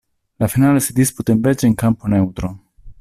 La 0.39 0.47
finale 0.47 0.79
si 0.79 0.93
disputa 0.93 1.31
invece 1.31 1.67
in 1.67 1.75
campo 1.75 2.07
neutro. 2.07 2.63